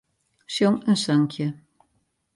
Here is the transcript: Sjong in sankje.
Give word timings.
Sjong 0.53 0.77
in 0.89 0.97
sankje. 1.03 1.47